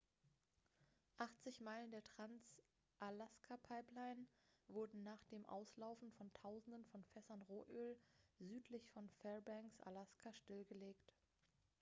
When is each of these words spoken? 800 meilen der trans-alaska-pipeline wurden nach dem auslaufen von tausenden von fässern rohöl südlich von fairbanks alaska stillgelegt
800 1.19 1.61
meilen 1.61 1.91
der 1.91 2.01
trans-alaska-pipeline 2.03 4.25
wurden 4.67 5.03
nach 5.03 5.23
dem 5.25 5.45
auslaufen 5.45 6.11
von 6.13 6.33
tausenden 6.33 6.83
von 6.85 7.03
fässern 7.13 7.43
rohöl 7.43 7.95
südlich 8.39 8.89
von 8.93 9.07
fairbanks 9.21 9.79
alaska 9.81 10.33
stillgelegt 10.33 11.13